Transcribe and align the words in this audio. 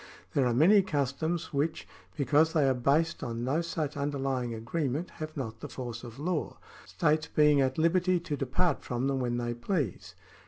There 0.33 0.47
are 0.47 0.53
many 0.55 0.81
customs 0.81 1.53
which, 1.53 1.87
because 2.17 2.53
they 2.53 2.67
are 2.67 2.73
based 2.73 3.21
on 3.21 3.43
no 3.43 3.61
such 3.61 3.95
underlying 3.95 4.51
agree 4.51 4.87
ment, 4.87 5.11
have 5.21 5.37
not 5.37 5.59
the 5.59 5.69
force 5.69 6.03
of 6.03 6.17
law, 6.17 6.57
states 6.87 7.27
being 7.27 7.61
at 7.61 7.77
liberty 7.77 8.19
to 8.21 8.35
depart 8.35 8.81
from 8.83 9.05
them 9.05 9.19
when 9.19 9.37
they 9.37 9.53
please. 9.53 10.15